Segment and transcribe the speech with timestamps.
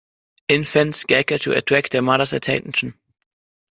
[0.47, 2.95] Infants "gecker" to attract their mother's attention.